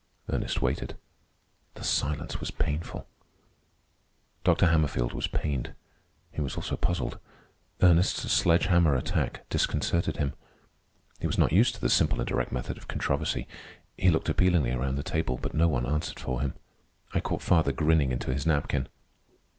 Ernest 0.29 0.63
waited. 0.63 0.97
The 1.75 1.83
silence 1.83 2.39
was 2.39 2.49
painful. 2.49 3.07
Dr. 4.43 4.65
Hammerfield 4.65 5.13
was 5.13 5.27
pained. 5.27 5.75
He 6.31 6.41
was 6.41 6.55
also 6.55 6.75
puzzled. 6.75 7.19
Ernest's 7.83 8.31
sledge 8.31 8.65
hammer 8.65 8.95
attack 8.95 9.47
disconcerted 9.49 10.17
him. 10.17 10.33
He 11.19 11.27
was 11.27 11.37
not 11.37 11.51
used 11.53 11.75
to 11.75 11.81
the 11.81 11.87
simple 11.87 12.19
and 12.19 12.27
direct 12.27 12.51
method 12.51 12.77
of 12.79 12.87
controversy. 12.87 13.47
He 13.95 14.09
looked 14.09 14.27
appealingly 14.27 14.71
around 14.71 14.95
the 14.95 15.03
table, 15.03 15.37
but 15.39 15.53
no 15.53 15.67
one 15.67 15.85
answered 15.85 16.19
for 16.19 16.41
him. 16.41 16.55
I 17.13 17.19
caught 17.19 17.43
father 17.43 17.71
grinning 17.71 18.11
into 18.11 18.33
his 18.33 18.47
napkin. 18.47 18.87